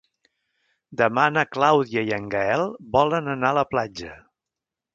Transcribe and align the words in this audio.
Demà 1.01 1.25
na 1.33 1.43
Clàudia 1.57 2.03
i 2.09 2.15
en 2.19 2.25
Gaël 2.37 2.65
volen 2.97 3.31
anar 3.35 3.55
a 3.55 3.57
la 3.61 3.69
platja. 3.77 4.17